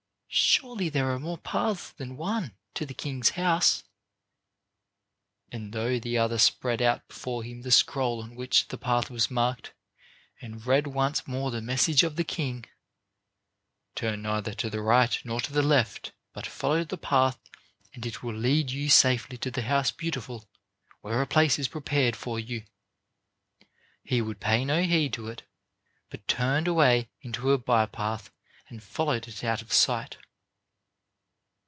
[0.33, 3.83] "Surely there are more paths than one to the king's house."
[5.51, 9.29] And though the other spread out before him the scroll on which the path was
[9.29, 9.73] marked
[10.39, 12.63] and read once more the message of the king:
[13.93, 17.37] "Turn neither to the right nor to the left but follow the path
[17.93, 20.47] and it will lead you safely to the House Beautiful,
[21.01, 22.63] where a place is prepared for you,"
[24.05, 25.43] he would pay no heed to it
[26.09, 28.31] but turned away into a by path
[28.69, 30.15] and followed it out of sight.